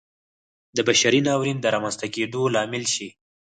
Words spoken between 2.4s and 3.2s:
لامل شي.